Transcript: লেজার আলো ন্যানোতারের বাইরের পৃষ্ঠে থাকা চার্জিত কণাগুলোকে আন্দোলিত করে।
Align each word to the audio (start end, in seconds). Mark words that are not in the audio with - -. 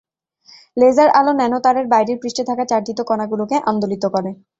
লেজার 0.77 1.09
আলো 1.19 1.31
ন্যানোতারের 1.35 1.85
বাইরের 1.87 2.17
পৃষ্ঠে 2.21 2.43
থাকা 2.49 2.63
চার্জিত 2.65 2.99
কণাগুলোকে 3.09 3.55
আন্দোলিত 3.69 4.03
করে। 4.15 4.29